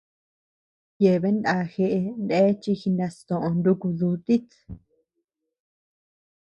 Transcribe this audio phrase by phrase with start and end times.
[1.03, 4.49] Yeabean ndá jeʼe ndéa chi jinastoʼö nuku dutit.